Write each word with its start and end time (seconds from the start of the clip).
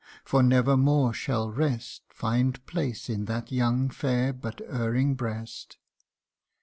for 0.23 0.41
never 0.41 0.75
more 0.75 1.13
shall 1.13 1.51
rest 1.51 2.01
Find 2.09 2.65
place 2.65 3.07
in 3.07 3.25
that 3.25 3.51
young, 3.51 3.91
fair, 3.91 4.33
but 4.33 4.59
erring 4.67 5.13
breast 5.13 5.77